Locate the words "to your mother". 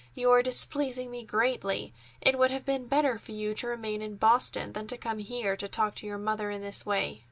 5.97-6.49